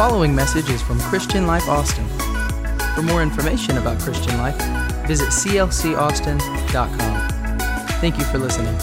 [0.00, 2.08] following message is from Christian Life Austin.
[2.94, 4.56] For more information about Christian Life,
[5.06, 7.28] visit clcaustin.com.
[8.00, 8.74] Thank you for listening.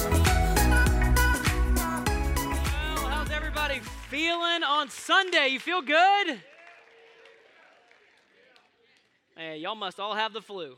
[2.93, 3.79] Well, how's everybody
[4.11, 5.47] feeling on Sunday?
[5.47, 6.39] You feel good?
[9.35, 10.75] Man, y'all must all have the flu.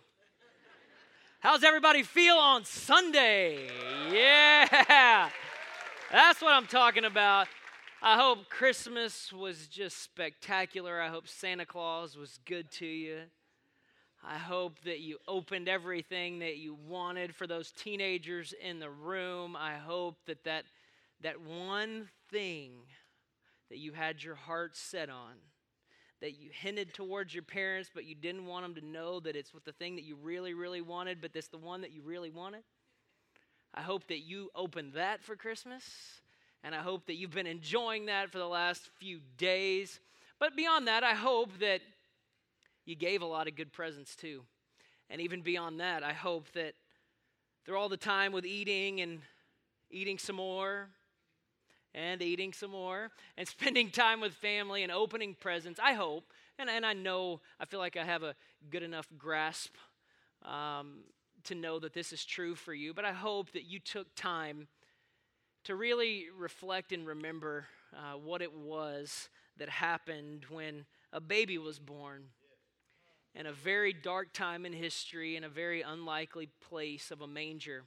[1.42, 3.68] How's everybody feel on Sunday?
[4.10, 5.32] Yeah,
[6.10, 7.50] that's what I'm talking about.
[8.02, 11.02] I hope Christmas was just spectacular.
[11.02, 13.24] I hope Santa Claus was good to you.
[14.24, 19.58] I hope that you opened everything that you wanted for those teenagers in the room.
[19.58, 20.64] I hope that that,
[21.22, 22.72] that one thing
[23.70, 25.36] that you had your heart set on
[26.22, 29.52] that you hinted towards your parents, but you didn't want them to know that it's
[29.66, 32.64] the thing that you really, really wanted, but it's the one that you really wanted.
[33.74, 35.84] I hope that you opened that for Christmas,
[36.64, 40.00] and I hope that you've been enjoying that for the last few days.
[40.40, 41.82] But beyond that, I hope that
[42.86, 44.44] you gave a lot of good presents too.
[45.10, 46.74] And even beyond that, I hope that
[47.66, 49.20] through all the time with eating and
[49.92, 50.90] eating some more,
[51.94, 55.80] and eating some more and spending time with family and opening presents.
[55.82, 58.36] I hope, and, and I know, I feel like I have a
[58.70, 59.76] good enough grasp
[60.44, 61.00] um,
[61.46, 64.68] to know that this is true for you, but I hope that you took time
[65.66, 67.66] to really reflect and remember
[67.96, 72.24] uh, what it was that happened when a baby was born
[73.36, 77.84] in a very dark time in history in a very unlikely place of a manger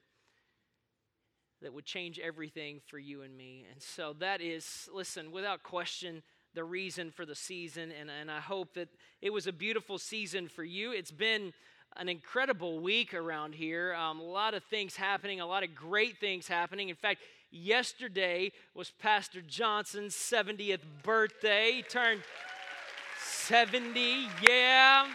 [1.63, 3.67] that would change everything for you and me.
[3.71, 6.23] And so that is, listen, without question,
[6.55, 7.93] the reason for the season.
[7.99, 8.89] And, and I hope that
[9.21, 10.93] it was a beautiful season for you.
[10.93, 11.53] It's been
[11.97, 13.95] an incredible week around here.
[13.95, 16.89] Um, a lot of things happening, a lot of great things happening.
[16.89, 17.21] In fact,
[17.53, 21.73] yesterday was Pastor Johnson's 70th birthday.
[21.77, 22.23] He turned
[23.21, 24.27] 70.
[24.49, 25.07] Yeah.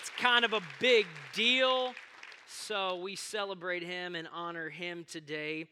[0.00, 1.94] It's kind of a big deal.
[2.46, 5.66] So we celebrate him and honor him today.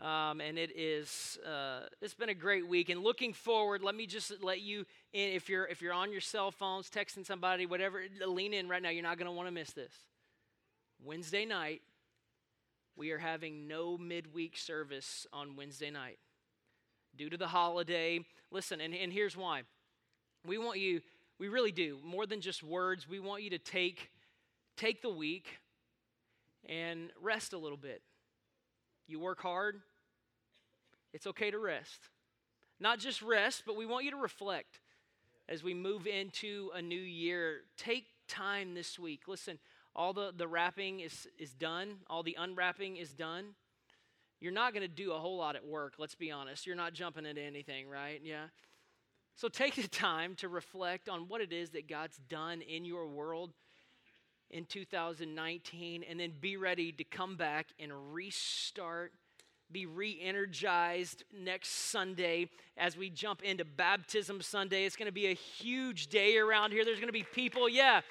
[0.00, 4.06] Um, and it is uh, it's been a great week and looking forward let me
[4.06, 8.02] just let you in if you're if you're on your cell phones texting somebody whatever
[8.26, 9.92] lean in right now you're not going to want to miss this
[11.04, 11.82] wednesday night
[12.96, 16.18] we are having no midweek service on wednesday night
[17.16, 18.20] due to the holiday
[18.50, 19.62] listen and, and here's why
[20.46, 21.00] we want you
[21.38, 24.10] we really do more than just words we want you to take
[24.76, 25.60] take the week
[26.68, 28.02] and rest a little bit.
[29.06, 29.80] You work hard,
[31.12, 32.08] it's okay to rest.
[32.80, 34.80] Not just rest, but we want you to reflect
[35.48, 37.60] as we move into a new year.
[37.76, 39.22] Take time this week.
[39.28, 39.58] Listen,
[39.94, 43.54] all the, the wrapping is, is done, all the unwrapping is done.
[44.40, 46.66] You're not going to do a whole lot at work, let's be honest.
[46.66, 48.20] You're not jumping into anything, right?
[48.24, 48.46] Yeah.
[49.36, 53.06] So take the time to reflect on what it is that God's done in your
[53.06, 53.52] world
[54.50, 59.12] in 2019 and then be ready to come back and restart
[59.72, 64.84] be re energized next Sunday as we jump into Baptism Sunday.
[64.84, 66.84] It's going to be a huge day around here.
[66.84, 68.02] There's going to be people, yeah,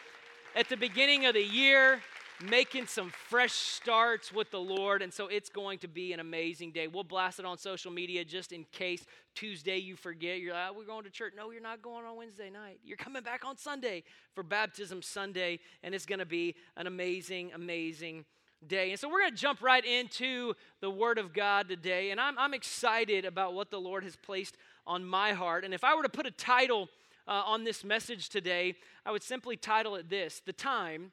[0.55, 2.01] at the beginning of the year
[2.49, 5.01] making some fresh starts with the Lord.
[5.01, 6.87] And so it's going to be an amazing day.
[6.87, 10.39] We'll blast it on social media just in case Tuesday you forget.
[10.39, 11.33] You're like, oh, we're going to church.
[11.37, 12.79] No, you're not going on Wednesday night.
[12.83, 14.03] You're coming back on Sunday
[14.33, 15.59] for Baptism Sunday.
[15.83, 18.25] And it's going to be an amazing, amazing
[18.67, 18.91] day.
[18.91, 22.11] And so we're going to jump right into the Word of God today.
[22.11, 24.57] And I'm, I'm excited about what the Lord has placed
[24.87, 25.63] on my heart.
[25.63, 26.89] And if I were to put a title
[27.27, 31.11] uh, on this message today, I would simply title it this The Time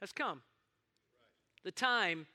[0.00, 0.42] has come.
[1.64, 2.26] The time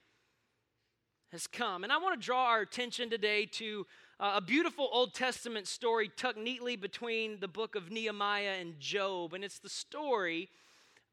[1.32, 1.84] has come.
[1.84, 3.86] And I want to draw our attention today to
[4.20, 9.34] uh, a beautiful Old Testament story tucked neatly between the book of Nehemiah and Job.
[9.34, 10.50] And it's the story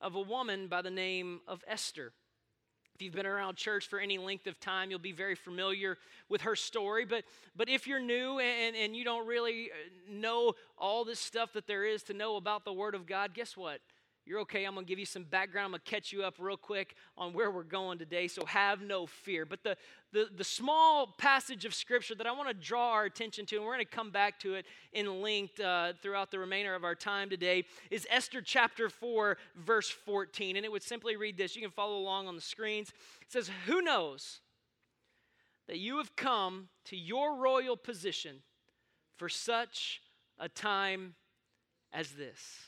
[0.01, 2.13] of a woman by the name of Esther.
[2.99, 5.99] If you've been around church for any length of time, you'll be very familiar
[6.29, 7.05] with her story.
[7.05, 7.23] But,
[7.55, 9.71] but if you're new and, and you don't really
[10.11, 13.57] know all this stuff that there is to know about the Word of God, guess
[13.57, 13.79] what?
[14.29, 14.67] You're okay.
[14.67, 15.65] I'm going to give you some background.
[15.65, 18.83] I'm going to catch you up real quick on where we're going today, so have
[18.83, 19.47] no fear.
[19.47, 19.75] But the,
[20.13, 23.65] the, the small passage of Scripture that I want to draw our attention to, and
[23.65, 26.95] we're going to come back to it in linked uh, throughout the remainder of our
[26.95, 30.57] time today, is Esther chapter 4, verse 14.
[30.57, 31.57] And it would simply read this.
[31.57, 32.91] You can follow along on the screens.
[33.23, 34.41] It says, Who knows
[35.69, 38.43] that you have come to your royal position
[39.17, 40.03] for such
[40.39, 41.15] a time
[41.95, 42.68] as this?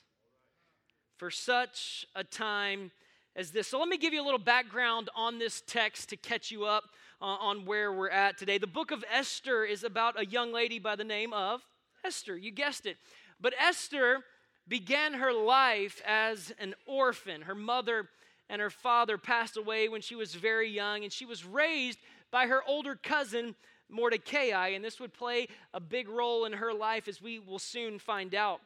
[1.20, 2.90] For such a time
[3.37, 3.69] as this.
[3.69, 6.84] So, let me give you a little background on this text to catch you up
[7.20, 8.56] uh, on where we're at today.
[8.56, 11.61] The book of Esther is about a young lady by the name of
[12.02, 12.38] Esther.
[12.38, 12.96] You guessed it.
[13.38, 14.20] But Esther
[14.67, 17.43] began her life as an orphan.
[17.43, 18.08] Her mother
[18.49, 21.99] and her father passed away when she was very young, and she was raised
[22.31, 23.55] by her older cousin
[23.90, 27.99] Mordecai, and this would play a big role in her life as we will soon
[27.99, 28.62] find out.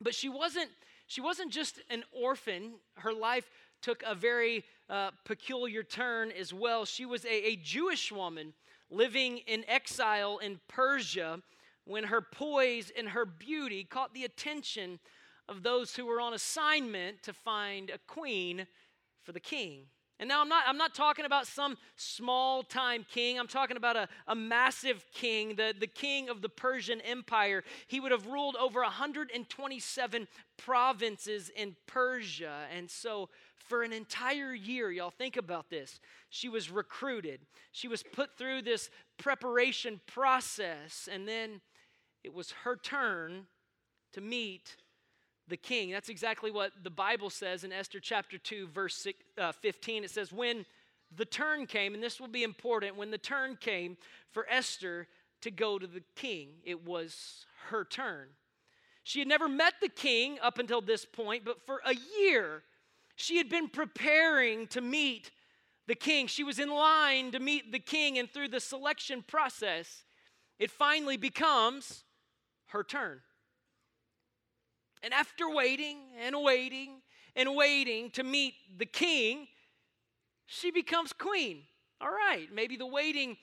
[0.00, 0.70] But she wasn't
[1.06, 2.74] she wasn't just an orphan.
[2.96, 3.50] Her life
[3.82, 6.84] took a very uh, peculiar turn as well.
[6.84, 8.54] She was a, a Jewish woman
[8.90, 11.40] living in exile in Persia
[11.84, 14.98] when her poise and her beauty caught the attention
[15.48, 18.66] of those who were on assignment to find a queen
[19.22, 19.86] for the king.
[20.24, 23.38] And now I'm not, I'm not talking about some small time king.
[23.38, 27.62] I'm talking about a, a massive king, the, the king of the Persian Empire.
[27.88, 32.60] He would have ruled over 127 provinces in Persia.
[32.74, 33.28] And so
[33.68, 36.00] for an entire year, y'all think about this.
[36.30, 37.40] She was recruited,
[37.72, 38.88] she was put through this
[39.18, 41.60] preparation process, and then
[42.22, 43.44] it was her turn
[44.14, 44.76] to meet
[45.48, 45.90] the king.
[45.90, 49.06] That's exactly what the Bible says in Esther chapter 2, verse
[49.38, 50.04] uh, 15.
[50.04, 50.64] It says, When
[51.14, 53.96] the turn came, and this will be important, when the turn came
[54.30, 55.06] for Esther
[55.42, 58.28] to go to the king, it was her turn.
[59.02, 62.62] She had never met the king up until this point, but for a year,
[63.16, 65.30] she had been preparing to meet
[65.86, 66.26] the king.
[66.26, 70.04] She was in line to meet the king, and through the selection process,
[70.58, 72.04] it finally becomes
[72.68, 73.20] her turn.
[75.04, 77.02] And after waiting and waiting
[77.36, 79.48] and waiting to meet the king,
[80.46, 81.64] she becomes queen.
[82.00, 83.36] All right, maybe the waiting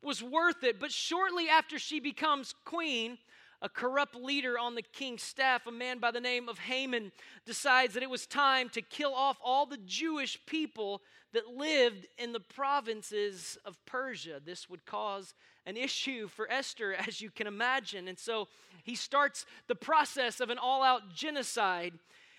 [0.00, 3.18] was worth it, but shortly after she becomes queen,
[3.60, 7.12] a corrupt leader on the king's staff, a man by the name of Haman,
[7.44, 11.02] decides that it was time to kill off all the Jewish people
[11.32, 14.40] that lived in the provinces of Persia.
[14.44, 15.34] This would cause
[15.66, 18.08] an issue for Esther, as you can imagine.
[18.08, 18.48] And so
[18.84, 21.92] he starts the process of an all out genocide.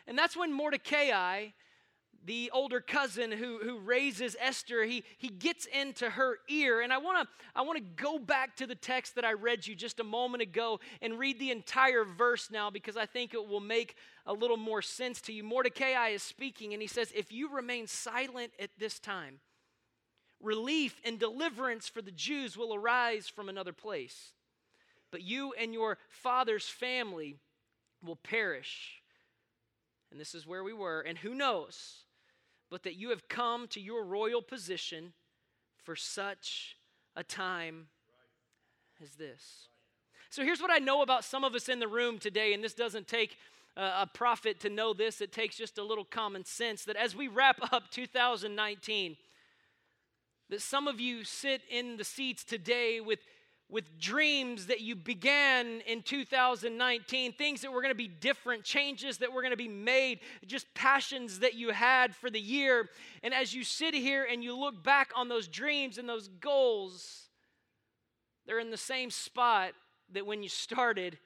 [0.07, 1.47] And that's when Mordecai,
[2.25, 6.81] the older cousin who, who raises Esther, he, he gets into her ear.
[6.81, 9.75] And I want to I wanna go back to the text that I read you
[9.75, 13.59] just a moment ago and read the entire verse now because I think it will
[13.59, 13.95] make
[14.25, 15.43] a little more sense to you.
[15.43, 19.39] Mordecai is speaking and he says, If you remain silent at this time,
[20.41, 24.33] relief and deliverance for the Jews will arise from another place.
[25.11, 27.37] But you and your father's family
[28.03, 29.01] will perish.
[30.11, 31.01] And this is where we were.
[31.01, 32.03] And who knows
[32.69, 35.13] but that you have come to your royal position
[35.83, 36.77] for such
[37.15, 37.87] a time
[39.01, 39.67] as this.
[40.29, 42.75] So here's what I know about some of us in the room today, and this
[42.75, 43.37] doesn't take
[43.75, 47.15] uh, a prophet to know this, it takes just a little common sense that as
[47.15, 49.17] we wrap up 2019,
[50.49, 53.19] that some of you sit in the seats today with,
[53.69, 59.19] with dreams that you began in 2019, things that were going to be different, changes
[59.19, 62.89] that were going to be made, just passions that you had for the year.
[63.21, 67.29] And as you sit here and you look back on those dreams and those goals,
[68.47, 69.73] they're in the same spot
[70.13, 71.19] that when you started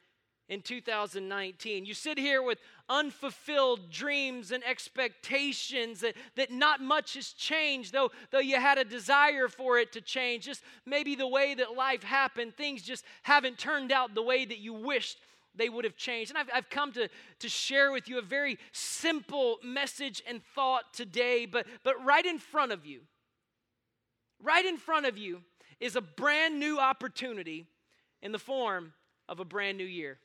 [0.50, 1.86] in 2019.
[1.86, 8.12] You sit here with unfulfilled dreams and expectations that, that not much has changed, though,
[8.31, 10.45] though you had a desire for it to change.
[10.45, 14.59] Just maybe the way that life happened, things just haven't turned out the way that
[14.59, 15.18] you wished
[15.56, 16.31] they would have changed.
[16.31, 17.07] And I've, I've come to,
[17.40, 22.40] to share with you a very simple message and thought today, but, but right in
[22.40, 23.02] front of you,
[24.42, 25.42] right in front of you
[25.80, 27.68] is a brand new opportunity
[28.21, 28.94] in the form
[29.30, 30.18] of a brand new year.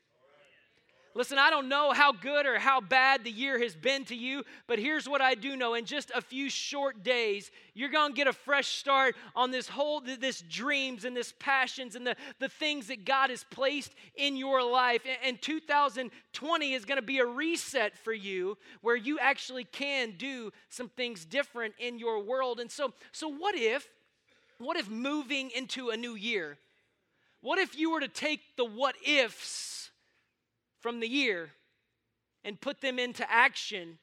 [1.18, 4.44] Listen, I don't know how good or how bad the year has been to you,
[4.68, 5.74] but here's what I do know.
[5.74, 9.66] In just a few short days, you're going to get a fresh start on this
[9.66, 14.36] whole, this dreams and this passions and the, the things that God has placed in
[14.36, 15.02] your life.
[15.24, 20.52] And 2020 is going to be a reset for you where you actually can do
[20.68, 22.60] some things different in your world.
[22.60, 23.88] And so, so what if,
[24.58, 26.58] what if moving into a new year,
[27.40, 29.77] what if you were to take the what ifs
[30.80, 31.50] from the year
[32.44, 33.98] and put them into action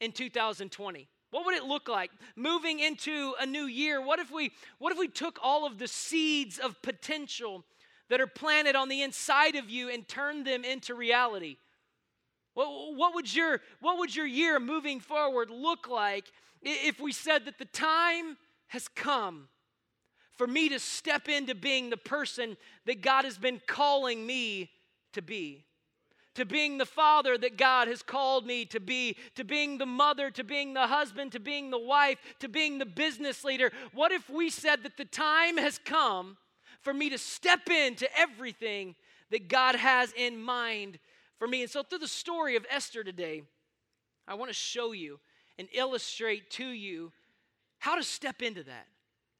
[0.00, 1.08] in 2020?
[1.30, 4.00] What would it look like moving into a new year?
[4.00, 7.64] What if we what if we took all of the seeds of potential
[8.08, 11.56] that are planted on the inside of you and turned them into reality?
[12.54, 16.30] What, what, would your, what would your year moving forward look like
[16.62, 18.36] if we said that the time
[18.68, 19.48] has come
[20.36, 24.70] for me to step into being the person that God has been calling me
[25.12, 25.64] to be?
[26.34, 30.30] To being the father that God has called me to be, to being the mother,
[30.30, 33.70] to being the husband, to being the wife, to being the business leader.
[33.92, 36.36] What if we said that the time has come
[36.84, 38.94] for me to step into everything
[39.30, 40.98] that God has in mind
[41.38, 41.62] for me.
[41.62, 43.42] And so, through the story of Esther today,
[44.28, 45.18] I want to show you
[45.58, 47.12] and illustrate to you
[47.78, 48.86] how to step into that.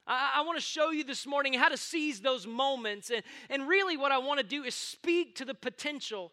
[0.06, 3.10] I, I want to show you this morning how to seize those moments.
[3.10, 6.32] And, and really, what I want to do is speak to the potential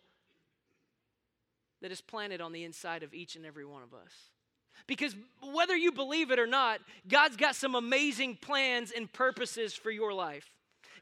[1.81, 4.11] that is planted on the inside of each and every one of us.
[4.87, 9.91] Because whether you believe it or not, God's got some amazing plans and purposes for
[9.91, 10.49] your life.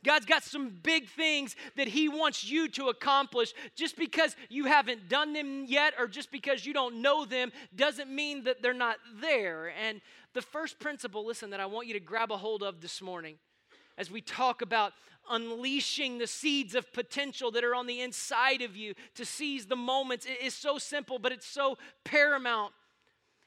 [0.03, 3.53] God's got some big things that He wants you to accomplish.
[3.75, 8.09] Just because you haven't done them yet or just because you don't know them doesn't
[8.09, 9.73] mean that they're not there.
[9.85, 10.01] And
[10.33, 13.37] the first principle, listen, that I want you to grab a hold of this morning
[13.99, 14.93] as we talk about
[15.29, 19.75] unleashing the seeds of potential that are on the inside of you to seize the
[19.75, 22.73] moments it is so simple, but it's so paramount.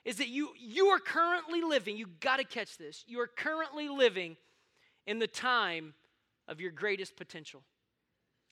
[0.05, 3.05] Is that you you are currently living, you got to catch this.
[3.07, 4.37] You are currently living
[5.07, 5.95] in the time
[6.49, 7.63] of your greatest potential.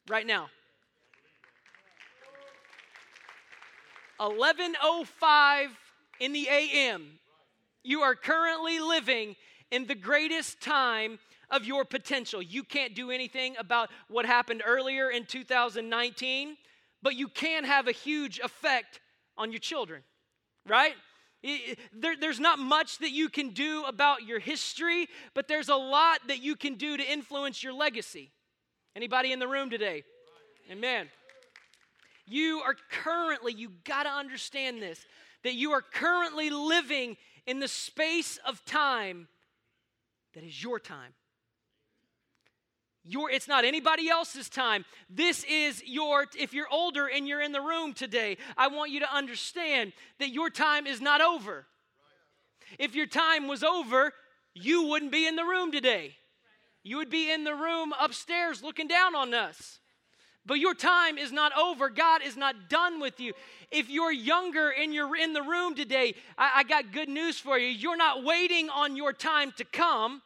[0.09, 0.49] Right now.
[4.21, 5.69] 11:05
[6.21, 7.19] in the AM.
[7.83, 9.35] You are currently living
[9.71, 11.19] in the greatest time
[11.51, 12.41] of your potential.
[12.41, 16.57] You can't do anything about what happened earlier in 2019,
[17.03, 19.01] but you can have a huge effect
[19.37, 20.03] on your children,
[20.67, 20.95] right?
[21.93, 26.21] There, there's not much that you can do about your history, but there's a lot
[26.29, 28.31] that you can do to influence your legacy.
[28.95, 30.03] Anybody in the room today?
[30.71, 31.09] Amen.
[32.27, 35.05] You are currently, you got to understand this,
[35.43, 37.17] that you are currently living
[37.47, 39.27] in the space of time
[40.35, 41.13] that is your time.
[43.05, 44.85] Your, it's not anybody else's time.
[45.09, 49.01] This is your, if you're older and you're in the room today, I want you
[49.01, 51.67] to understand that your time is not over.
[52.79, 54.13] If your time was over,
[54.55, 56.17] you wouldn't be in the room today.
[56.83, 59.79] You would be in the room upstairs looking down on us.
[60.47, 61.91] But your time is not over.
[61.91, 63.35] God is not done with you.
[63.71, 67.59] If you're younger and you're in the room today, I, I got good news for
[67.59, 67.69] you.
[67.69, 70.23] You're not waiting on your time to come.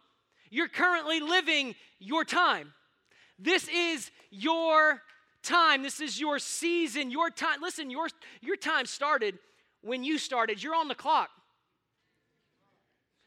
[0.54, 2.74] You're currently living your time.
[3.40, 5.02] This is your
[5.42, 5.82] time.
[5.82, 7.60] This is your season, your time.
[7.60, 8.06] Listen, your,
[8.40, 9.36] your time started
[9.82, 10.62] when you started.
[10.62, 11.30] You're on the clock.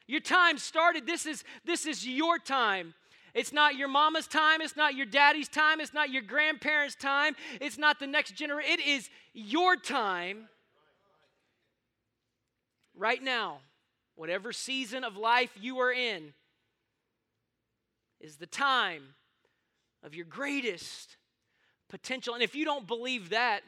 [0.07, 1.05] Your time started.
[1.05, 2.93] This is, this is your time.
[3.33, 4.61] It's not your mama's time.
[4.61, 5.81] It's not your daddy's time.
[5.81, 7.35] It's not your grandparents' time.
[7.59, 8.71] It's not the next generation.
[8.71, 10.47] It is your time
[12.95, 13.57] right now.
[14.15, 16.33] Whatever season of life you are in,
[18.19, 19.15] is the time
[20.03, 21.17] of your greatest
[21.89, 22.33] potential.
[22.33, 23.61] And if you don't believe that,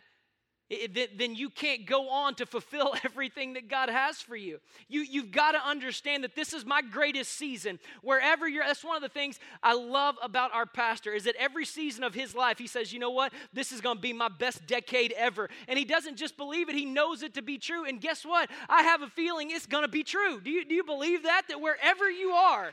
[0.69, 4.59] it, then you can't go on to fulfill everything that God has for you.
[4.87, 7.79] you you've got to understand that this is my greatest season.
[8.03, 11.65] Wherever you're, that's one of the things I love about our pastor is that every
[11.65, 13.33] season of his life, he says, you know what?
[13.51, 15.49] This is going to be my best decade ever.
[15.67, 17.85] And he doesn't just believe it, he knows it to be true.
[17.85, 18.51] And guess what?
[18.69, 20.39] I have a feeling it's going to be true.
[20.39, 21.43] Do you, do you believe that?
[21.49, 22.71] That wherever you are,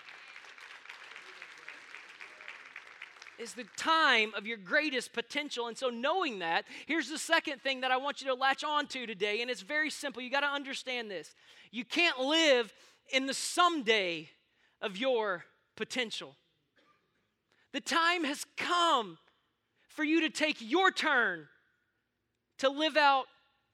[3.39, 5.69] is the time of your greatest potential.
[5.69, 8.87] And so, knowing that, here's the second thing that I want you to latch on
[8.89, 9.43] to today.
[9.43, 10.23] And it's very simple.
[10.23, 11.35] You got to understand this.
[11.71, 12.73] You can't live
[13.13, 14.31] in the someday
[14.81, 15.45] of your
[15.77, 16.37] potential.
[17.73, 19.19] The time has come
[19.89, 21.47] for you to take your turn
[22.59, 23.27] to live out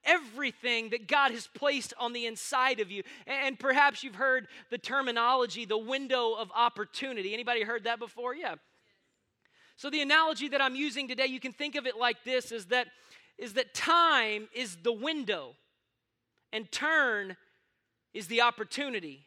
[0.04, 3.02] everything that God has placed on the inside of you.
[3.26, 7.32] And perhaps you've heard the terminology, the window of opportunity.
[7.32, 8.34] Anybody heard that before?
[8.34, 8.56] Yeah.
[9.76, 12.66] So the analogy that I'm using today, you can think of it like this is
[12.66, 12.88] that
[13.38, 15.54] is that time is the window
[16.52, 17.36] and turn
[18.12, 19.26] is the opportunity.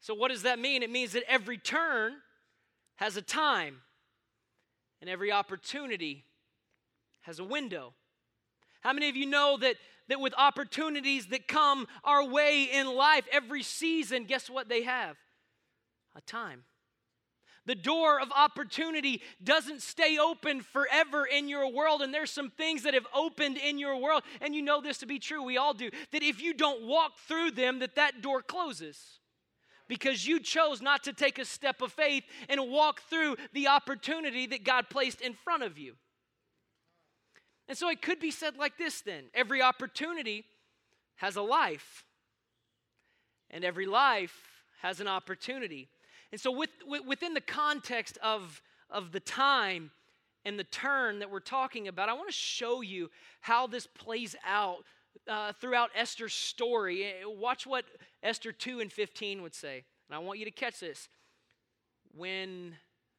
[0.00, 0.82] So what does that mean?
[0.82, 2.14] It means that every turn
[2.96, 3.80] has a time
[5.00, 6.24] and every opportunity
[7.22, 7.94] has a window.
[8.80, 9.76] How many of you know that
[10.08, 15.16] that with opportunities that come our way in life every season, guess what they have?
[16.16, 16.64] A time.
[17.68, 22.00] The door of opportunity doesn't stay open forever in your world.
[22.00, 24.22] And there's some things that have opened in your world.
[24.40, 25.42] And you know this to be true.
[25.42, 25.90] We all do.
[26.12, 29.20] That if you don't walk through them, that that door closes.
[29.86, 34.46] Because you chose not to take a step of faith and walk through the opportunity
[34.46, 35.96] that God placed in front of you.
[37.68, 40.46] And so it could be said like this then every opportunity
[41.16, 42.04] has a life,
[43.50, 45.90] and every life has an opportunity.
[46.32, 46.70] And so, with,
[47.06, 49.90] within the context of, of the time
[50.44, 54.36] and the turn that we're talking about, I want to show you how this plays
[54.46, 54.84] out
[55.26, 57.04] uh, throughout Esther's story.
[57.04, 57.84] Eh, watch what
[58.22, 59.84] Esther 2 and 15 would say.
[60.08, 61.08] And I want you to catch this.
[62.14, 62.74] When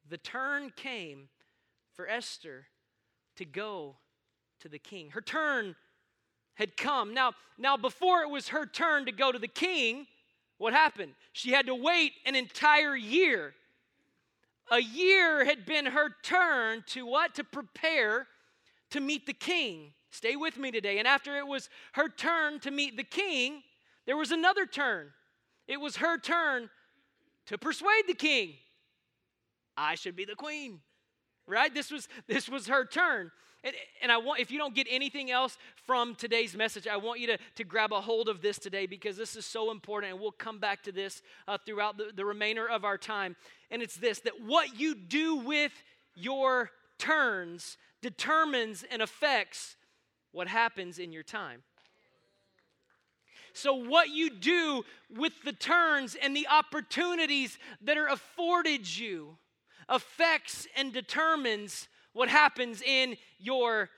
[0.08, 1.30] the turn came
[1.94, 2.68] for Esther
[3.36, 3.96] to go
[4.60, 5.12] to the king.
[5.12, 5.76] Her turn
[6.56, 7.14] had come.
[7.14, 10.08] Now, now before it was her turn to go to the king,
[10.60, 11.14] what happened?
[11.32, 13.56] She had to wait an entire year.
[14.72, 17.34] A year had been her turn to what?
[17.36, 18.28] To prepare
[18.92, 19.94] to meet the king.
[20.12, 21.00] Stay with me today.
[21.00, 23.64] And after it was her turn to meet the king,
[24.06, 25.12] there was another turn.
[25.68, 26.70] It was her turn
[27.46, 28.54] to persuade the king.
[29.78, 30.82] I should be the queen.
[31.48, 31.74] Right?
[31.74, 33.32] This was this was her turn.
[33.64, 37.20] And, and I want, if you don't get anything else from today's message, I want
[37.20, 40.14] you to, to grab a hold of this today because this is so important.
[40.14, 43.36] And we'll come back to this uh, throughout the, the remainder of our time.
[43.70, 45.74] And it's this that what you do with
[46.16, 49.76] your turns determines and affects
[50.32, 51.64] what happens in your time.
[53.54, 59.38] So, what you do with the turns and the opportunities that are afforded you
[59.90, 63.90] affects and determines what happens in your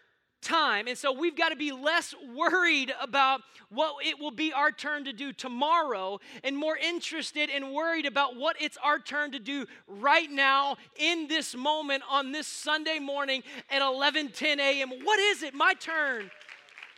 [0.42, 0.88] time.
[0.88, 5.06] And so we've got to be less worried about what it will be our turn
[5.06, 9.66] to do tomorrow and more interested and worried about what it's our turn to do
[9.88, 14.90] right now in this moment on this Sunday morning at 11:10 a.m.
[15.04, 16.32] What is it my turn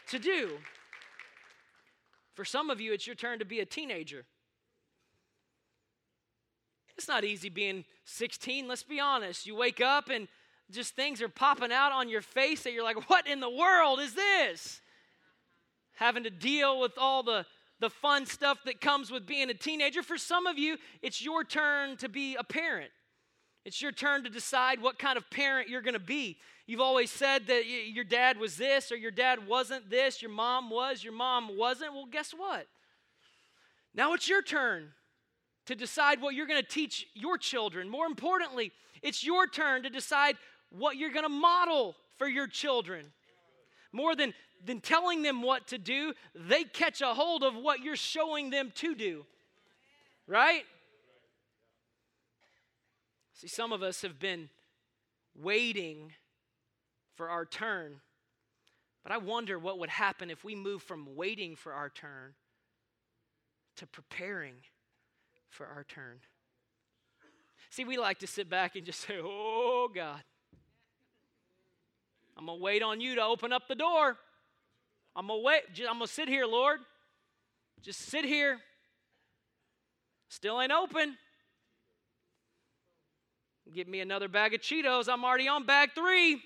[0.08, 0.58] to do?
[2.34, 4.26] For some of you it's your turn to be a teenager.
[6.98, 9.46] It's not easy being 16, let's be honest.
[9.46, 10.28] You wake up and
[10.74, 14.00] just things are popping out on your face that you're like, what in the world
[14.00, 14.82] is this?
[15.96, 17.46] Having to deal with all the,
[17.80, 20.02] the fun stuff that comes with being a teenager.
[20.02, 22.92] For some of you, it's your turn to be a parent.
[23.66, 26.38] It's your turn to decide what kind of parent you're going to be.
[26.66, 30.70] You've always said that your dad was this or your dad wasn't this, your mom
[30.70, 31.94] was, your mom wasn't.
[31.94, 32.68] Well, guess what?
[33.94, 34.90] Now it's your turn
[35.66, 37.90] to decide what you're going to teach your children.
[37.90, 40.38] More importantly, it's your turn to decide
[40.74, 43.06] what you're going to model for your children.
[43.92, 44.34] More than,
[44.66, 48.72] than telling them what to do, they catch a hold of what you're showing them
[48.76, 49.26] to do.
[50.28, 50.64] Right?
[53.34, 54.50] See, some of us have been
[55.36, 56.14] waiting
[57.16, 58.00] for our turn.
[59.04, 62.34] But I wonder what would happen if we move from waiting for our turn
[63.76, 64.54] to preparing
[65.50, 66.20] for our turn.
[67.70, 70.22] See, we like to sit back and just say, Oh, God.
[72.38, 74.18] I'm going to wait on you to open up the door.
[75.16, 75.62] I'm going to wait.
[75.88, 76.80] I'm going to sit here, Lord.
[77.82, 78.60] Just sit here.
[80.30, 81.18] Still ain't open.
[83.74, 85.08] Give me another bag of Cheetos.
[85.12, 86.42] I'm already on bag three.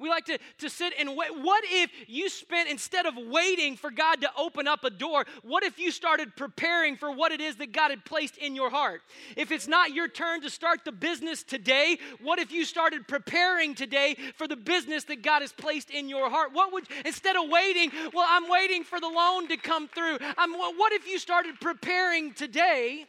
[0.00, 1.30] We like to, to sit and wait.
[1.30, 5.62] What if you spent, instead of waiting for God to open up a door, what
[5.62, 9.02] if you started preparing for what it is that God had placed in your heart?
[9.36, 13.76] If it's not your turn to start the business today, what if you started preparing
[13.76, 16.50] today for the business that God has placed in your heart?
[16.52, 20.18] What would, instead of waiting, well, I'm waiting for the loan to come through.
[20.36, 23.06] I'm, what if you started preparing today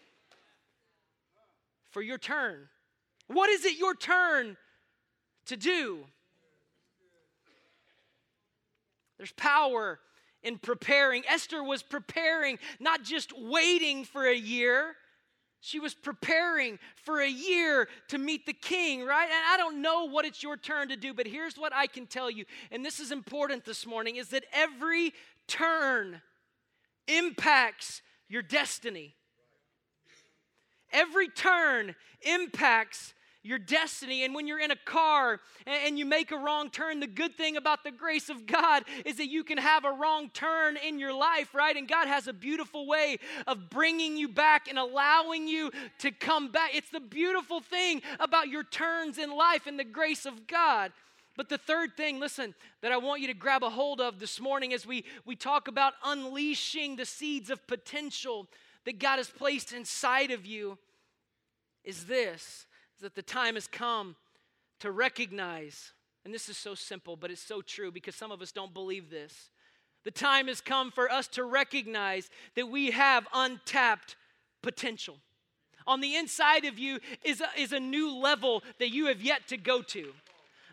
[1.89, 2.69] for your turn?
[3.27, 4.55] What is it your turn
[5.47, 6.05] to do?
[9.17, 9.99] There's power
[10.43, 11.23] in preparing.
[11.27, 14.95] Esther was preparing, not just waiting for a year.
[15.59, 19.25] She was preparing for a year to meet the king, right?
[19.25, 22.05] And I don't know what it's your turn to do, but here's what I can
[22.05, 25.11] tell you, and this is important this morning is that every
[25.47, 26.21] turn
[27.07, 29.15] impacts your destiny.
[30.91, 34.23] Every turn impacts your destiny.
[34.23, 37.57] And when you're in a car and you make a wrong turn, the good thing
[37.57, 41.13] about the grace of God is that you can have a wrong turn in your
[41.13, 41.75] life, right?
[41.75, 46.51] And God has a beautiful way of bringing you back and allowing you to come
[46.51, 46.71] back.
[46.73, 50.91] It's the beautiful thing about your turns in life and the grace of God.
[51.37, 54.39] But the third thing, listen, that I want you to grab a hold of this
[54.39, 58.47] morning as we, we talk about unleashing the seeds of potential
[58.85, 60.77] that God has placed inside of you
[61.83, 64.15] is this is that the time has come
[64.79, 65.91] to recognize,
[66.23, 69.09] and this is so simple, but it's so true because some of us don't believe
[69.09, 69.49] this.
[70.03, 74.15] The time has come for us to recognize that we have untapped
[74.61, 75.17] potential.
[75.87, 79.47] On the inside of you is a, is a new level that you have yet
[79.47, 80.13] to go to.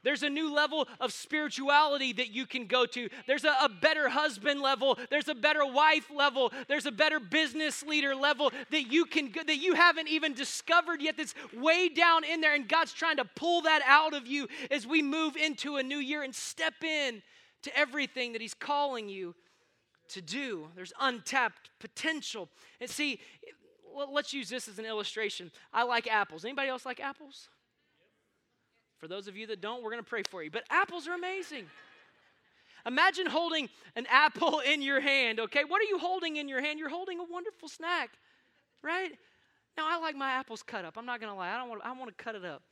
[0.05, 3.09] There's a new level of spirituality that you can go to.
[3.27, 4.99] There's a, a, better husband level.
[5.11, 6.53] There's a better wife level.
[6.69, 11.17] There's a better business leader level that you can that you haven't even discovered yet.
[11.17, 14.87] That's way down in there, and God's trying to pull that out of you as
[14.87, 17.23] we move into a new year and step in
[17.63, 19.35] to everything that He's calling you
[20.09, 20.69] to do.
[20.75, 22.49] There's untapped potential.
[22.81, 23.21] And see,
[24.11, 25.51] let's use this as an illustration.
[25.73, 26.45] I like apples.
[26.45, 27.49] Anybody else like apples?
[29.03, 30.51] For those of you that don't, we're going to pray for you.
[30.53, 31.65] But apples are amazing.
[32.87, 35.65] Imagine holding an apple in your hand, okay?
[35.65, 36.79] What are you holding in your hand?
[36.79, 38.11] You're holding a wonderful snack,
[38.81, 39.11] right?
[39.77, 40.97] Now, I like my apples cut up.
[40.97, 41.53] I'm not going to lie.
[41.53, 42.63] I don't want I want to cut it up.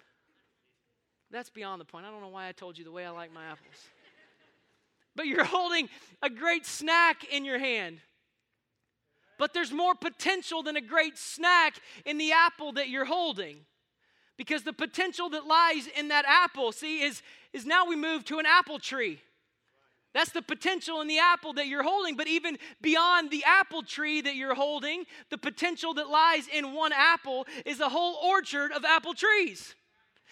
[1.32, 2.06] That's beyond the point.
[2.06, 3.74] I don't know why I told you the way I like my apples.
[5.16, 5.88] But you're holding
[6.22, 7.98] a great snack in your hand.
[9.36, 13.62] But there's more potential than a great snack in the apple that you're holding.
[14.40, 17.20] Because the potential that lies in that apple, see, is,
[17.52, 19.20] is now we move to an apple tree.
[20.14, 22.16] That's the potential in the apple that you're holding.
[22.16, 26.90] But even beyond the apple tree that you're holding, the potential that lies in one
[26.94, 29.74] apple is a whole orchard of apple trees.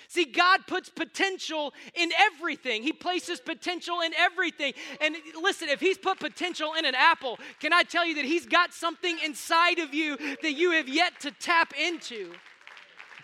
[0.08, 2.82] See, God puts potential in everything.
[2.82, 4.72] He places potential in everything.
[5.02, 8.46] And listen, if He's put potential in an apple, can I tell you that He's
[8.46, 12.32] got something inside of you that you have yet to tap into?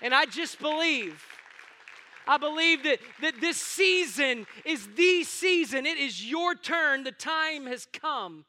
[0.05, 1.21] And I just believe.
[2.29, 5.87] I believe that, that this season is the season.
[5.87, 7.05] It is your turn.
[7.05, 8.45] The time has come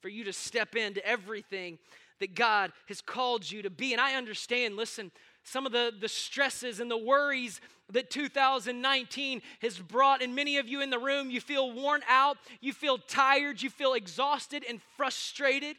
[0.00, 1.78] for you to step into everything
[2.18, 3.92] that God has called you to be.
[3.92, 5.12] And I understand, listen,
[5.44, 7.60] some of the, the stresses and the worries
[7.92, 10.22] that 2019 has brought.
[10.22, 13.68] And many of you in the room, you feel worn out, you feel tired, you
[13.68, 15.76] feel exhausted and frustrated.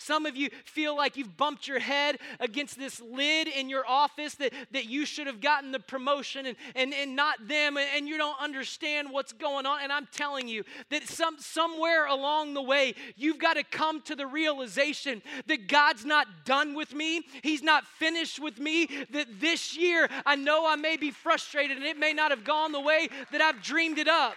[0.00, 4.34] Some of you feel like you've bumped your head against this lid in your office
[4.36, 8.16] that, that you should have gotten the promotion and, and, and not them, and you
[8.16, 9.80] don't understand what's going on.
[9.82, 14.16] And I'm telling you that some, somewhere along the way, you've got to come to
[14.16, 19.76] the realization that God's not done with me, He's not finished with me, that this
[19.76, 23.08] year I know I may be frustrated and it may not have gone the way
[23.32, 24.32] that I've dreamed it up.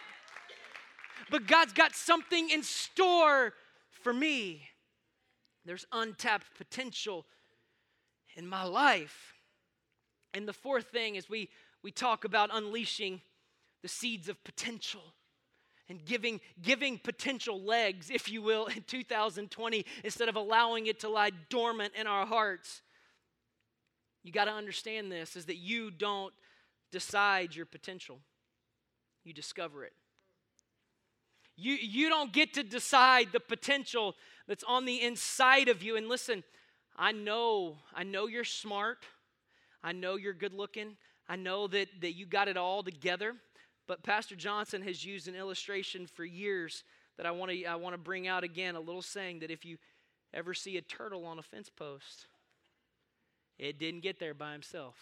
[1.31, 3.53] But God's got something in store
[4.01, 4.67] for me.
[5.65, 7.25] There's untapped potential
[8.35, 9.33] in my life.
[10.33, 11.49] And the fourth thing is we,
[11.83, 13.21] we talk about unleashing
[13.81, 15.03] the seeds of potential
[15.89, 21.09] and giving, giving potential legs, if you will, in 2020 instead of allowing it to
[21.09, 22.81] lie dormant in our hearts.
[24.23, 26.33] You got to understand this is that you don't
[26.91, 28.19] decide your potential,
[29.23, 29.93] you discover it.
[31.55, 34.15] You, you don't get to decide the potential
[34.47, 35.95] that's on the inside of you.
[35.95, 36.43] And listen,
[36.97, 38.99] I know, I know you're smart.
[39.83, 40.97] I know you're good looking.
[41.27, 43.35] I know that, that you got it all together.
[43.87, 46.83] But Pastor Johnson has used an illustration for years
[47.17, 49.65] that I want to I want to bring out again a little saying that if
[49.65, 49.77] you
[50.33, 52.27] ever see a turtle on a fence post,
[53.59, 54.95] it didn't get there by himself.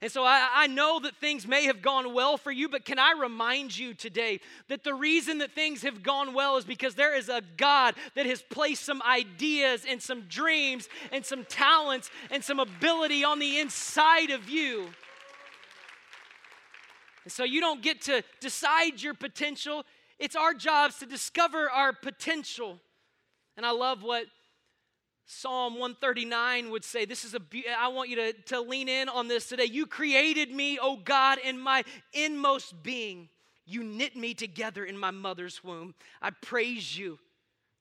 [0.00, 3.00] And so I, I, know that things may have gone well for you, but can
[3.00, 7.16] I remind you today that the reason that things have gone well is because there
[7.16, 12.44] is a God that has placed some ideas and some dreams and some talents and
[12.44, 14.88] some ability on the inside of you.
[17.24, 19.84] And so you don't get to decide your potential,
[20.20, 22.78] it's our jobs to discover our potential.
[23.56, 24.26] And I love what
[25.30, 27.40] Psalm 139 would say, This is a,
[27.78, 29.66] I want you to, to lean in on this today.
[29.66, 33.28] You created me, O God, in my inmost being.
[33.66, 35.94] You knit me together in my mother's womb.
[36.22, 37.18] I praise you.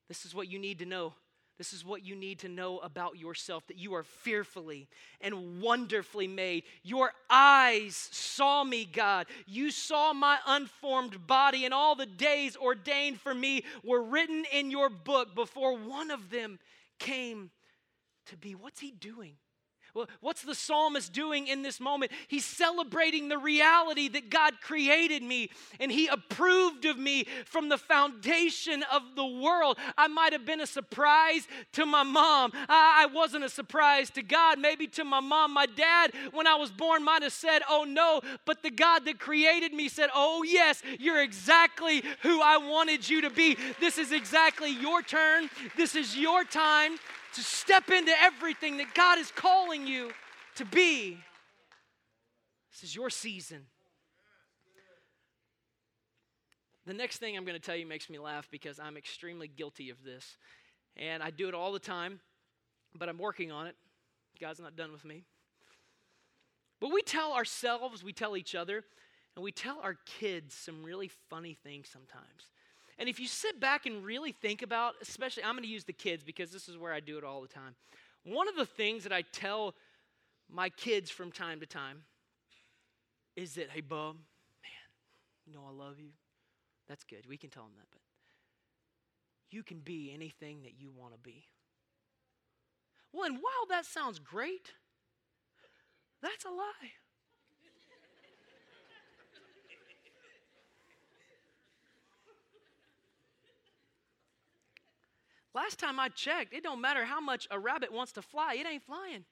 [0.10, 1.14] This is what you need to know.
[1.58, 4.90] This is what you need to know about yourself that you are fearfully
[5.22, 6.64] and wonderfully made.
[6.84, 9.26] Your eyes saw me, God.
[9.46, 14.70] You saw my unformed body, and all the days ordained for me were written in
[14.70, 16.60] your book before one of them
[17.00, 17.52] came
[18.28, 18.56] to be.
[18.56, 19.38] What's he doing?
[20.22, 22.12] What's the psalmist doing in this moment?
[22.28, 27.78] He's celebrating the reality that God created me and He approved of me from the
[27.78, 29.78] foundation of the world.
[29.98, 32.52] I might have been a surprise to my mom.
[32.70, 35.54] I wasn't a surprise to God, maybe to my mom.
[35.54, 39.20] My dad, when I was born, might have said, Oh no, but the God that
[39.20, 43.58] created me said, Oh yes, you're exactly who I wanted you to be.
[43.80, 45.50] This is exactly your turn.
[45.76, 46.98] This is your time
[47.36, 50.12] to step into everything that God is calling you
[50.56, 51.18] to be.
[52.72, 53.66] This is your season.
[56.86, 59.90] The next thing I'm going to tell you makes me laugh because I'm extremely guilty
[59.90, 60.38] of this.
[60.96, 62.22] And I do it all the time,
[62.98, 63.76] but I'm working on it.
[64.40, 65.24] God's not done with me.
[66.80, 68.84] But we tell ourselves, we tell each other,
[69.36, 72.50] and we tell our kids some really funny things sometimes.
[73.00, 75.94] And if you sit back and really think about, especially, I'm going to use the
[75.94, 77.76] kids because this is where I do it all the time.
[78.24, 79.76] One of the things that I tell
[80.50, 82.04] my kids from time to time
[83.36, 86.10] is that, hey, bub, man, you know I love you.
[86.88, 87.26] That's good.
[87.28, 88.02] We can tell them that, but
[89.52, 91.46] you can be anything that you want to be.
[93.14, 94.74] Well, and while that sounds great,
[96.22, 96.92] that's a lie.
[105.54, 108.66] Last time I checked, it don't matter how much a rabbit wants to fly, it
[108.68, 109.26] ain't flying.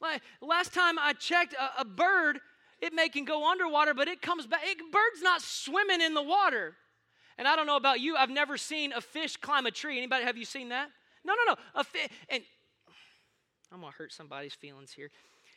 [0.00, 2.38] Like last time I checked, a, a bird,
[2.80, 4.60] it may can go underwater, but it comes back.
[4.64, 6.76] It, bird's not swimming in the water.
[7.36, 9.96] And I don't know about you, I've never seen a fish climb a tree.
[9.96, 10.88] Anybody have you seen that?
[11.24, 11.56] No, no, no.
[11.74, 12.42] A fi- and
[13.72, 15.10] I'm gonna hurt somebody's feelings here.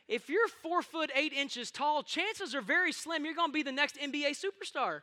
[0.07, 3.71] If you're four foot eight inches tall, chances are very slim you're gonna be the
[3.71, 5.01] next NBA superstar.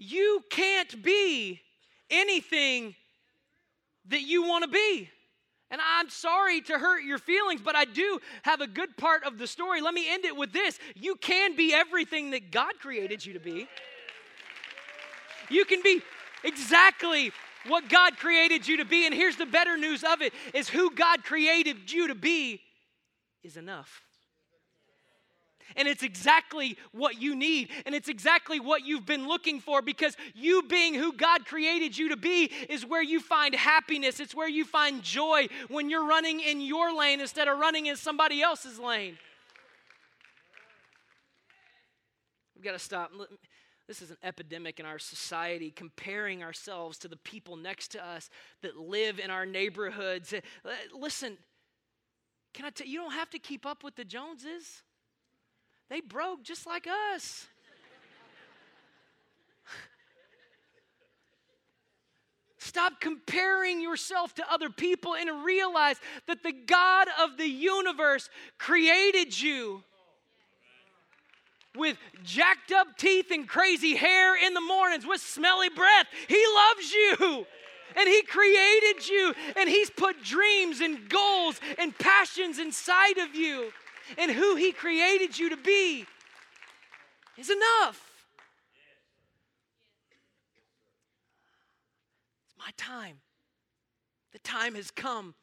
[0.00, 1.60] You can't be
[2.08, 2.94] anything
[4.08, 5.08] that you want to be.
[5.70, 9.38] And I'm sorry to hurt your feelings, but I do have a good part of
[9.38, 9.80] the story.
[9.80, 13.40] Let me end it with this you can be everything that God created you to
[13.40, 13.68] be.
[15.48, 16.00] You can be
[16.44, 17.32] exactly
[17.66, 19.06] what God created you to be.
[19.06, 22.60] And here's the better news of it is who God created you to be
[23.42, 24.02] is enough.
[25.76, 27.70] And it's exactly what you need.
[27.86, 32.10] And it's exactly what you've been looking for because you being who God created you
[32.10, 34.20] to be is where you find happiness.
[34.20, 37.96] It's where you find joy when you're running in your lane instead of running in
[37.96, 39.18] somebody else's lane.
[42.54, 43.10] We've got to stop.
[43.88, 48.30] This is an epidemic in our society, comparing ourselves to the people next to us
[48.62, 50.32] that live in our neighborhoods.
[50.32, 51.38] Uh, listen,
[52.52, 54.82] can I tell you, you don't have to keep up with the Joneses.
[55.90, 57.48] They broke just like us.
[62.58, 65.96] Stop comparing yourself to other people and realize
[66.28, 69.82] that the God of the universe created you
[71.76, 76.06] with jacked up teeth and crazy hair in the mornings with smelly breath.
[76.28, 77.46] He loves you.
[77.96, 83.72] And He created you, and He's put dreams and goals and passions inside of you.
[84.18, 86.06] And who He created you to be
[87.36, 88.00] is enough.
[92.46, 93.16] It's my time.
[94.32, 95.34] The time has come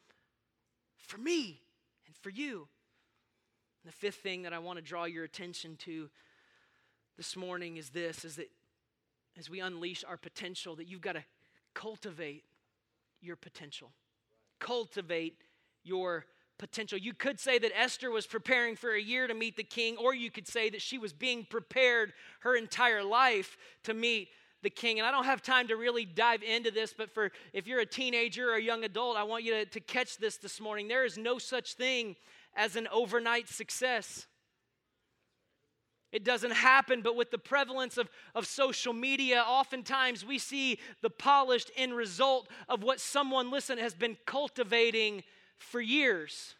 [0.96, 1.60] for me
[2.06, 2.68] and for you.
[3.84, 6.10] The fifth thing that I want to draw your attention to
[7.16, 8.50] this morning is this is that
[9.38, 11.24] as we unleash our potential that you've got to
[11.74, 12.44] cultivate
[13.20, 13.92] your potential.
[14.58, 15.36] Cultivate
[15.84, 16.26] your
[16.58, 16.98] potential.
[16.98, 20.14] You could say that Esther was preparing for a year to meet the king, or
[20.14, 24.28] you could say that she was being prepared her entire life to meet
[24.62, 24.98] the king.
[24.98, 27.86] And I don't have time to really dive into this, but for if you're a
[27.86, 30.88] teenager or a young adult, I want you to, to catch this this morning.
[30.88, 32.16] There is no such thing
[32.56, 34.26] as an overnight success.
[36.10, 41.10] It doesn't happen, but with the prevalence of, of social media, oftentimes we see the
[41.10, 45.22] polished end result of what someone, listen, has been cultivating
[45.58, 46.54] for years.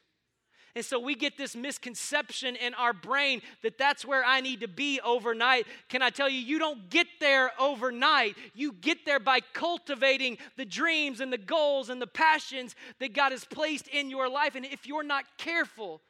[0.74, 4.68] And so we get this misconception in our brain that that's where I need to
[4.68, 5.66] be overnight.
[5.88, 8.36] Can I tell you, you don't get there overnight.
[8.54, 13.32] You get there by cultivating the dreams and the goals and the passions that God
[13.32, 14.54] has placed in your life.
[14.54, 16.00] And if you're not careful,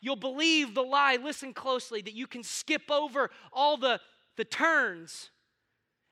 [0.00, 1.18] you'll believe the lie.
[1.20, 4.00] Listen closely that you can skip over all the,
[4.36, 5.30] the turns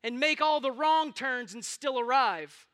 [0.03, 2.67] and make all the wrong turns and still arrive.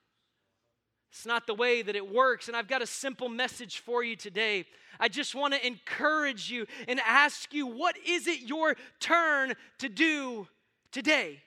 [1.12, 2.48] It's not the way that it works.
[2.48, 4.64] And I've got a simple message for you today.
[4.98, 9.88] I just want to encourage you and ask you what is it your turn to
[9.90, 10.48] do
[10.90, 11.42] today?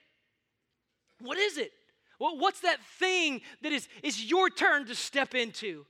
[1.20, 1.72] What is it?
[2.20, 5.84] Well, what's that thing that is, is your turn to step into?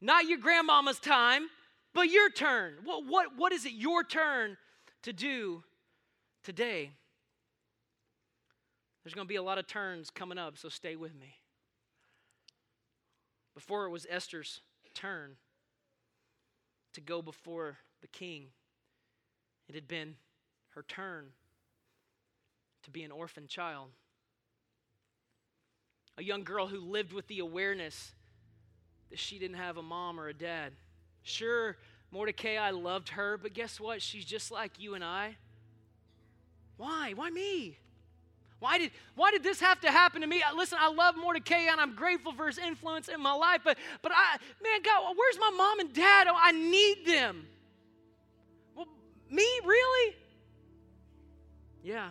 [0.00, 1.48] Not your grandmama's time,
[1.94, 2.74] but your turn.
[2.84, 4.56] What, what, what is it your turn
[5.02, 5.64] to do
[6.44, 6.92] today?
[9.02, 11.34] There's going to be a lot of turns coming up, so stay with me.
[13.56, 14.60] Before it was Esther's
[14.92, 15.36] turn
[16.92, 18.48] to go before the king,
[19.66, 20.16] it had been
[20.74, 21.28] her turn
[22.82, 23.88] to be an orphan child.
[26.18, 28.12] A young girl who lived with the awareness
[29.08, 30.74] that she didn't have a mom or a dad.
[31.22, 31.78] Sure,
[32.10, 34.02] Mordecai loved her, but guess what?
[34.02, 35.36] She's just like you and I.
[36.76, 37.14] Why?
[37.14, 37.78] Why me?
[38.58, 40.42] Why did, why did this have to happen to me?
[40.56, 44.12] Listen, I love Mordecai and I'm grateful for his influence in my life, but, but
[44.14, 46.26] I, man, God, where's my mom and dad?
[46.28, 47.46] Oh, I need them.
[48.74, 48.86] Well,
[49.30, 50.16] me, really?
[51.82, 52.10] Yeah.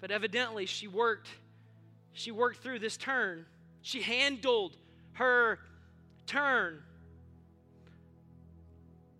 [0.00, 1.28] But evidently, she worked,
[2.12, 3.46] she worked through this turn.
[3.80, 4.76] She handled
[5.14, 5.58] her
[6.26, 6.82] turn.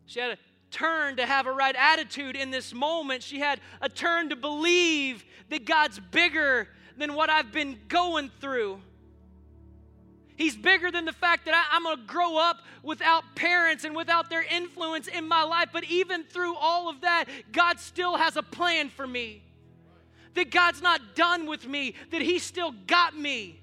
[0.04, 0.38] She had a
[0.76, 3.22] turn to have a right attitude in this moment.
[3.22, 8.80] She had a turn to believe that God's bigger than what I've been going through.
[10.36, 13.96] He's bigger than the fact that I, am going to grow up without parents and
[13.96, 15.70] without their influence in my life.
[15.72, 19.42] But even through all of that, God still has a plan for me.
[20.34, 23.58] that God's not done with me, that He still got me.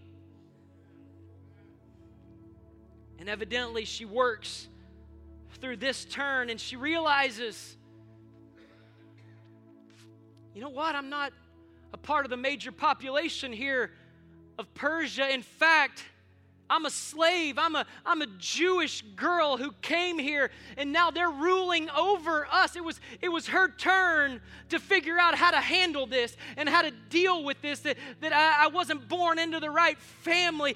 [3.19, 4.67] And evidently, she works
[5.55, 7.77] through this turn and she realizes
[10.53, 10.95] you know what?
[10.95, 11.33] I'm not
[11.93, 13.91] a part of the major population here
[14.59, 15.33] of Persia.
[15.33, 16.03] In fact,
[16.69, 17.57] I'm a slave.
[17.57, 22.75] I'm a, I'm a Jewish girl who came here, and now they're ruling over us.
[22.75, 26.83] It was, it was her turn to figure out how to handle this and how
[26.83, 30.75] to deal with this, that, that I, I wasn't born into the right family.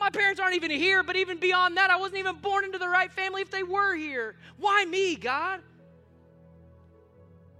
[0.00, 2.88] My parents aren't even here, but even beyond that, I wasn't even born into the
[2.88, 4.34] right family if they were here.
[4.56, 5.60] Why me, God?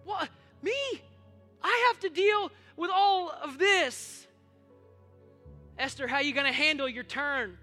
[0.04, 0.30] What?
[0.62, 0.72] Me?
[1.62, 4.26] I have to deal with all of this.
[5.78, 7.58] Esther, how are you going to handle your turn?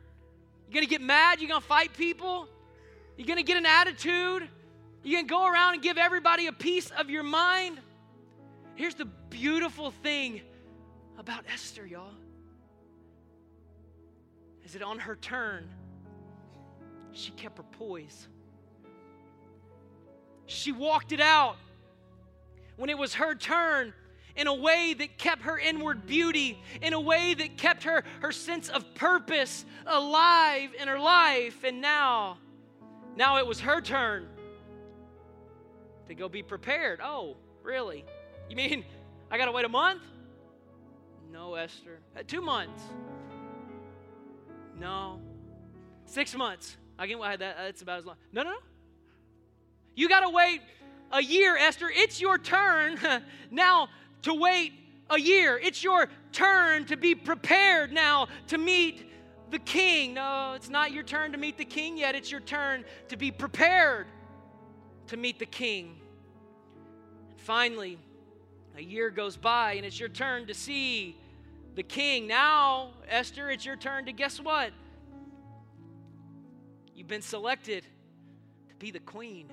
[0.67, 1.41] You going to get mad?
[1.41, 2.47] You going to fight people?
[3.17, 4.47] You going to get an attitude?
[5.03, 7.79] You going to go around and give everybody a piece of your mind?
[8.75, 10.41] Here's the beautiful thing
[11.17, 12.11] about Esther, y'all.
[14.67, 15.69] Is that on her turn,
[17.13, 18.27] she kept her poise.
[20.45, 21.55] She walked it out
[22.75, 23.93] when it was her turn
[24.35, 28.33] in a way that kept her inward beauty, in a way that kept her, her
[28.33, 31.63] sense of purpose alive in her life.
[31.63, 32.37] And now,
[33.15, 34.27] now it was her turn
[36.09, 36.99] to go be prepared.
[37.01, 38.03] Oh, really?
[38.49, 38.83] You mean
[39.31, 40.01] I got to wait a month?
[41.31, 41.99] No, Esther.
[42.17, 42.83] Uh, two months?
[44.79, 45.19] No.
[46.05, 46.77] Six months.
[46.97, 47.57] I get why that.
[47.57, 48.15] That's about as long.
[48.31, 48.57] No, no, no.
[49.95, 50.61] You got to wait
[51.11, 51.89] a year, Esther.
[51.93, 52.99] It's your turn
[53.51, 53.89] now
[54.23, 54.73] to wait
[55.09, 55.59] a year.
[55.61, 59.11] It's your turn to be prepared now to meet
[59.49, 60.15] the king.
[60.15, 62.15] No, it's not your turn to meet the king yet.
[62.15, 64.07] It's your turn to be prepared
[65.07, 65.95] to meet the king.
[67.31, 67.97] And finally,
[68.77, 71.17] a year goes by and it's your turn to see
[71.77, 72.25] the king.
[72.25, 74.71] Now, Esther, it's your turn to guess what?
[76.95, 77.85] You've been selected
[78.69, 79.51] to be the queen.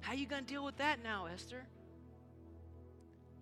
[0.00, 1.64] How you going to deal with that now, Esther?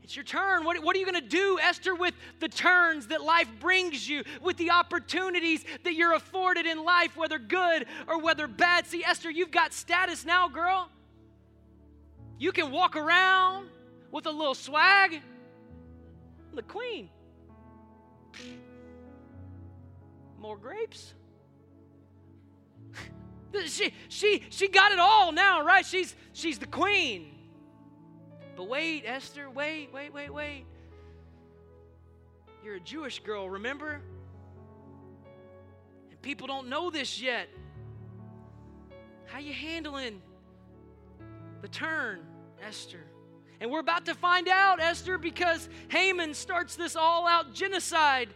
[0.02, 0.64] It's your turn.
[0.64, 4.22] What, what are you going to do, Esther, with the turns that life brings you,
[4.42, 8.86] with the opportunities that you're afforded in life, whether good or whether bad?
[8.86, 10.90] See, Esther, you've got status now, girl.
[12.38, 13.70] You can walk around
[14.12, 15.22] with a little swag.
[16.56, 17.10] The queen.
[20.38, 21.12] More grapes?
[23.66, 25.84] she, she, she got it all now, right?
[25.84, 27.34] She's, she's the queen.
[28.56, 30.64] But wait, Esther, wait, wait, wait, wait.
[32.64, 34.00] You're a Jewish girl, remember?
[36.10, 37.50] And people don't know this yet.
[39.26, 40.22] How you handling
[41.60, 42.20] the turn,
[42.66, 43.04] Esther?
[43.60, 48.28] And we're about to find out, Esther, because Haman starts this all out genocide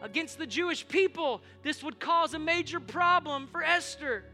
[0.00, 1.42] against the Jewish people.
[1.62, 4.24] This would cause a major problem for Esther.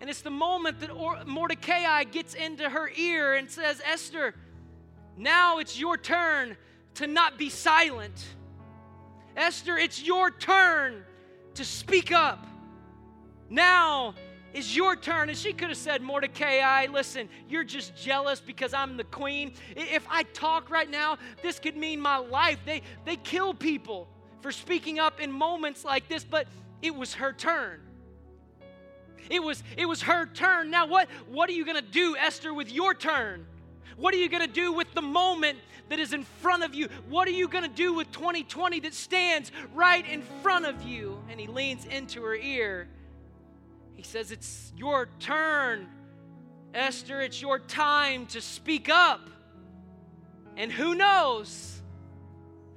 [0.00, 4.34] And it's the moment that Mordecai gets into her ear and says, Esther,
[5.16, 6.56] now it's your turn
[6.94, 8.26] to not be silent.
[9.36, 11.04] Esther, it's your turn
[11.54, 12.46] to speak up.
[13.48, 14.14] Now
[14.54, 15.28] is your turn.
[15.28, 19.54] And she could have said, Mordecai, listen, you're just jealous because I'm the queen.
[19.76, 22.58] If I talk right now, this could mean my life.
[22.64, 24.08] They, they kill people
[24.40, 26.46] for speaking up in moments like this, but
[26.82, 27.80] it was her turn.
[29.30, 30.70] It was, it was her turn.
[30.70, 33.46] Now, what, what are you going to do, Esther, with your turn?
[33.96, 36.88] What are you going to do with the moment that is in front of you?
[37.08, 41.22] What are you going to do with 2020 that stands right in front of you?
[41.30, 42.88] And he leans into her ear.
[43.94, 45.88] He says, It's your turn,
[46.74, 47.20] Esther.
[47.20, 49.20] It's your time to speak up.
[50.56, 51.80] And who knows?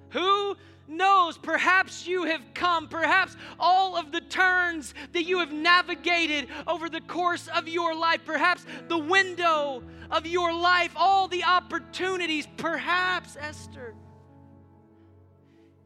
[0.09, 0.55] Who
[0.87, 6.89] knows perhaps you have come, perhaps all of the turns that you have navigated over
[6.89, 13.35] the course of your life, perhaps the window of your life, all the opportunities, perhaps,
[13.39, 13.95] Esther,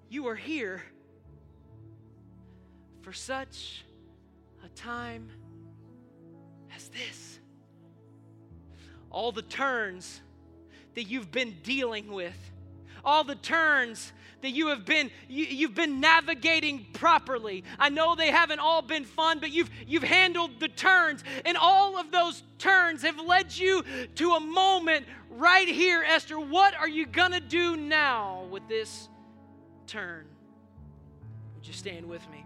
[0.10, 0.84] you are here
[3.01, 3.86] for such
[4.64, 5.30] a time
[6.76, 7.39] as this.
[9.12, 10.22] All the turns
[10.95, 12.38] that you've been dealing with,
[13.03, 17.64] all the turns that you have been you, have been navigating properly.
[17.78, 21.97] I know they haven't all been fun, but you've you've handled the turns and all
[21.97, 23.84] of those turns have led you
[24.16, 26.39] to a moment right here, Esther.
[26.39, 29.10] What are you to do now with this
[29.88, 30.26] turn?
[31.55, 32.45] Would you stand with me?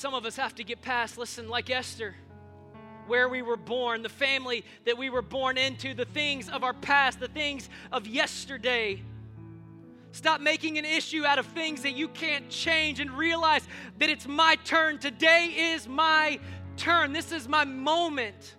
[0.00, 2.14] Some of us have to get past, listen, like Esther,
[3.06, 6.72] where we were born, the family that we were born into, the things of our
[6.72, 9.02] past, the things of yesterday.
[10.12, 13.60] Stop making an issue out of things that you can't change and realize
[13.98, 14.98] that it's my turn.
[14.98, 16.40] Today is my
[16.78, 17.12] turn.
[17.12, 18.56] This is my moment.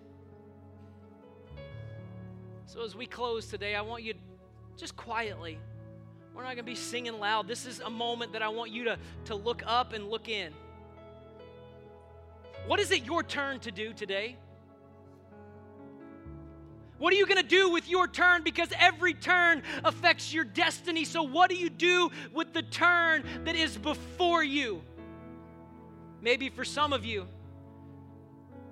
[2.67, 4.13] So, as we close today, I want you
[4.77, 5.57] just quietly,
[6.35, 7.47] we're not going to be singing loud.
[7.47, 10.53] This is a moment that I want you to, to look up and look in.
[12.67, 14.37] What is it your turn to do today?
[17.01, 18.43] What are you going to do with your turn?
[18.43, 21.03] Because every turn affects your destiny.
[21.03, 24.83] So, what do you do with the turn that is before you?
[26.21, 27.25] Maybe for some of you,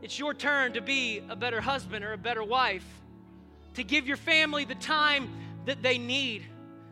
[0.03, 2.85] it's your turn to be a better husband or a better wife,
[3.73, 5.29] to give your family the time
[5.65, 6.45] that they need.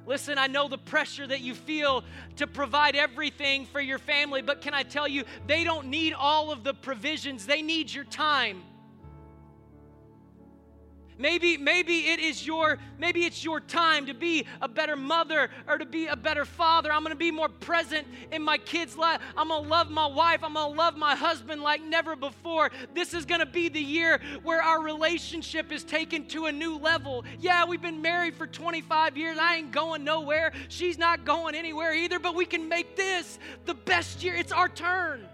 [0.07, 2.03] Listen, I know the pressure that you feel
[2.37, 6.49] to provide everything for your family, but can I tell you, they don't need all
[6.49, 8.63] of the provisions, they need your time.
[11.17, 15.77] Maybe, maybe it is your, maybe it's your time to be a better mother or
[15.77, 16.91] to be a better father.
[16.91, 19.21] I'm gonna be more present in my kids' life.
[19.35, 20.43] I'm gonna love my wife.
[20.43, 22.71] I'm gonna love my husband like never before.
[22.93, 27.25] This is gonna be the year where our relationship is taken to a new level.
[27.39, 29.37] Yeah, we've been married for 25 years.
[29.39, 30.51] I ain't going nowhere.
[30.69, 34.35] She's not going anywhere either, but we can make this the best year.
[34.35, 35.27] It's our turn.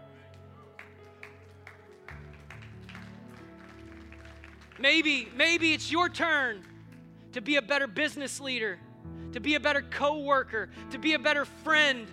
[4.84, 6.62] Maybe, maybe it's your turn
[7.32, 8.78] to be a better business leader,
[9.32, 12.06] to be a better coworker, to be a better friend.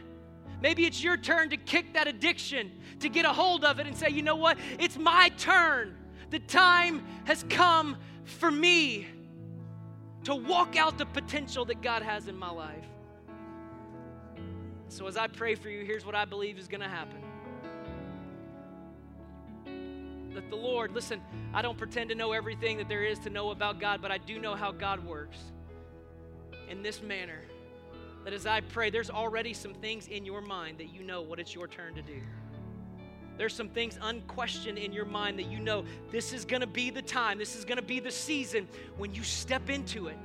[0.63, 3.97] Maybe it's your turn to kick that addiction, to get a hold of it and
[3.97, 4.57] say, you know what?
[4.79, 5.97] It's my turn.
[6.31, 9.09] The time has come for me
[10.23, 12.87] to walk out the potential that God has in my life.
[14.87, 17.21] So, as I pray for you, here's what I believe is going to happen
[20.49, 21.21] the Lord, listen,
[21.53, 24.19] I don't pretend to know everything that there is to know about God, but I
[24.19, 25.39] do know how God works
[26.69, 27.43] in this manner.
[28.25, 31.41] That as I pray, there's already some things in your mind that you know what
[31.41, 32.21] it's your turn to do.
[33.39, 36.91] There's some things unquestioned in your mind that you know this is going to be
[36.91, 38.69] the time, this is going to be the season
[38.99, 40.19] when you step into it.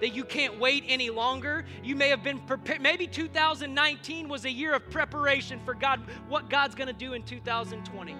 [0.00, 1.66] That you can't wait any longer.
[1.82, 2.80] You may have been prepared.
[2.80, 7.22] Maybe 2019 was a year of preparation for God, what God's going to do in
[7.24, 8.16] 2020.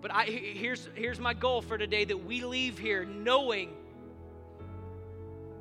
[0.00, 3.70] But I, here's, here's my goal for today that we leave here knowing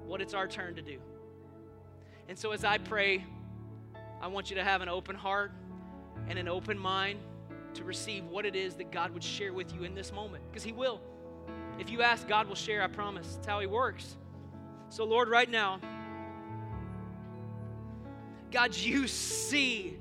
[0.05, 0.99] what it's our turn to do.
[2.27, 3.25] And so as I pray,
[4.21, 5.51] I want you to have an open heart
[6.27, 7.19] and an open mind
[7.75, 10.63] to receive what it is that God would share with you in this moment, because
[10.63, 11.01] He will.
[11.77, 13.35] If you ask, God will share, I promise.
[13.37, 14.15] It's how He works.
[14.89, 15.79] So, Lord, right now,
[18.51, 19.97] God, you see.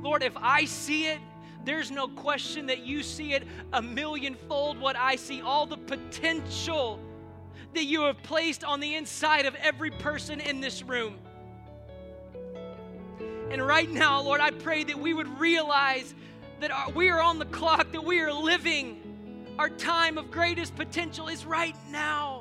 [0.00, 1.18] Lord, if I see it,
[1.64, 6.98] there's no question that you see it a millionfold what I see, all the potential
[7.74, 11.18] that you have placed on the inside of every person in this room.
[13.50, 16.14] And right now, Lord, I pray that we would realize
[16.60, 19.54] that we are on the clock, that we are living.
[19.58, 22.39] Our time of greatest potential is right now.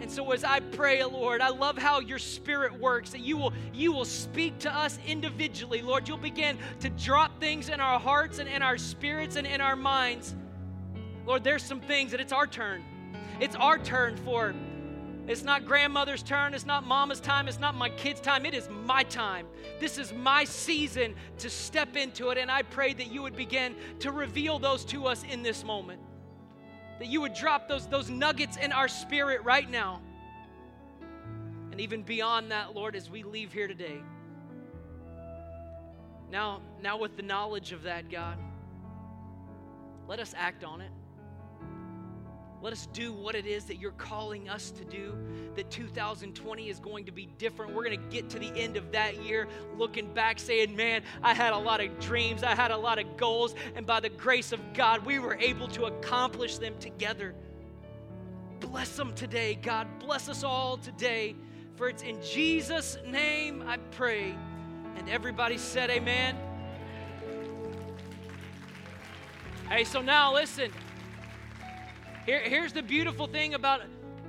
[0.00, 3.52] And so as I pray, Lord, I love how your spirit works, that you will
[3.74, 5.82] you will speak to us individually.
[5.82, 9.60] Lord, you'll begin to drop things in our hearts and in our spirits and in
[9.60, 10.34] our minds.
[11.26, 12.82] Lord, there's some things that it's our turn.
[13.40, 14.54] It's our turn for
[15.28, 18.44] it's not grandmother's turn, it's not mama's time, it's not my kids' time.
[18.44, 19.46] It is my time.
[19.78, 23.76] This is my season to step into it and I pray that you would begin
[24.00, 26.00] to reveal those to us in this moment
[27.00, 30.02] that you would drop those, those nuggets in our spirit right now.
[31.72, 34.02] And even beyond that, Lord, as we leave here today.
[36.30, 38.36] Now, now with the knowledge of that, God,
[40.08, 40.90] let us act on it.
[42.62, 45.14] Let us do what it is that you're calling us to do.
[45.56, 47.74] That 2020 is going to be different.
[47.74, 49.48] We're going to get to the end of that year
[49.78, 53.16] looking back, saying, Man, I had a lot of dreams, I had a lot of
[53.16, 57.34] goals, and by the grace of God, we were able to accomplish them together.
[58.60, 59.86] Bless them today, God.
[59.98, 61.34] Bless us all today.
[61.76, 64.36] For it's in Jesus' name I pray.
[64.96, 66.36] And everybody said, Amen.
[69.70, 70.70] Hey, so now listen.
[72.30, 73.80] Here, here's the beautiful thing about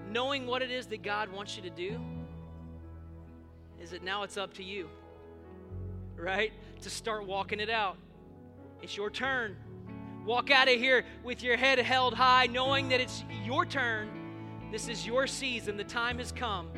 [0.09, 1.99] knowing what it is that God wants you to do
[3.79, 4.89] is that now it's up to you,
[6.15, 6.51] right?
[6.81, 7.97] To start walking it out.
[8.81, 9.55] It's your turn.
[10.25, 14.09] Walk out of here with your head held high, knowing that it's your turn.
[14.71, 15.77] This is your season.
[15.77, 16.71] The time has come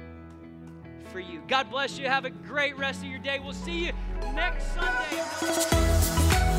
[1.10, 1.42] for you.
[1.48, 2.06] God bless you.
[2.06, 3.40] Have a great rest of your day.
[3.40, 3.94] We'll see you
[4.34, 6.53] next Sunday.